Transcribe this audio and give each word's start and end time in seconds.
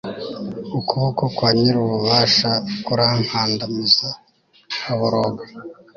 ukuboko 0.79 1.23
kwa 1.35 1.49
nyir'ububasha 1.57 2.51
kurankandamiza, 2.85 4.09
nkaboroga 4.79 5.43